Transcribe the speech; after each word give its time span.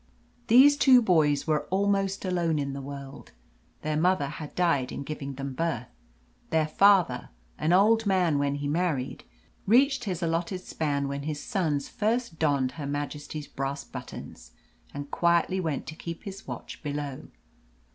These 0.47 0.77
two 0.77 0.99
boys 0.99 1.45
were 1.45 1.67
almost 1.69 2.25
alone 2.25 2.57
in 2.57 2.73
the 2.73 2.81
world. 2.81 3.33
Their 3.83 3.97
mother 3.97 4.29
had 4.29 4.55
died 4.55 4.91
in 4.91 5.03
giving 5.03 5.35
them 5.35 5.53
birth. 5.53 5.89
Their 6.49 6.67
father, 6.67 7.29
an 7.59 7.71
old 7.71 8.07
man 8.07 8.39
when 8.39 8.55
he 8.55 8.67
married, 8.67 9.23
reached 9.67 10.05
his 10.05 10.23
allotted 10.23 10.61
span 10.61 11.07
when 11.07 11.21
his 11.21 11.39
sons 11.39 11.87
first 11.87 12.39
donned 12.39 12.71
Her 12.71 12.87
Majesty's 12.87 13.45
brass 13.47 13.83
buttons, 13.83 14.53
and 14.91 15.11
quietly 15.11 15.59
went 15.59 15.85
to 15.85 15.95
keep 15.95 16.23
his 16.23 16.47
watch 16.47 16.81
below. 16.81 17.27